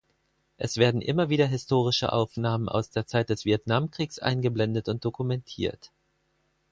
[0.57, 5.91] Es werden immer wieder historische Aufnahmen aus der Zeit des Vietnamkriegs eingeblendet und dokumentiert.